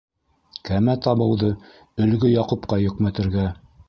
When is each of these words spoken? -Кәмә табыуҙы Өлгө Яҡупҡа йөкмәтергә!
-Кәмә 0.69 0.95
табыуҙы 1.07 1.49
Өлгө 2.05 2.31
Яҡупҡа 2.31 2.81
йөкмәтергә! 2.87 3.45